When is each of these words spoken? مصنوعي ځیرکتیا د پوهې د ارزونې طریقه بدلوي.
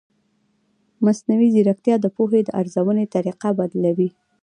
مصنوعي 1.05 1.49
ځیرکتیا 1.55 1.95
د 2.01 2.05
پوهې 2.15 2.41
د 2.43 2.49
ارزونې 2.61 3.05
طریقه 3.15 3.49
بدلوي. 3.59 4.09